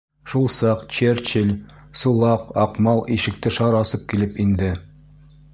[0.29, 1.51] Шул саҡ Черчилль,
[2.01, 4.73] Сулаҡ, Аҡмал ишекте шар асып килеп инде.